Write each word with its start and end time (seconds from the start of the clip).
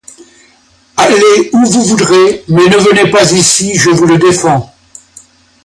Allez 0.97 1.51
où 1.53 1.59
vous 1.63 1.83
voudrez, 1.83 2.43
mais 2.47 2.65
ne 2.65 2.77
venez 2.77 3.11
pas 3.11 3.31
ici, 3.33 3.77
je 3.77 3.91
vous 3.91 4.07
le 4.07 4.17
défends! 4.17 4.73